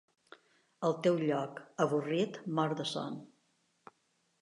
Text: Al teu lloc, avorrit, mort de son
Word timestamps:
Al 0.89 0.95
teu 1.09 1.19
lloc, 1.25 1.61
avorrit, 1.87 2.43
mort 2.61 2.77
de 2.83 2.91
son 2.97 3.25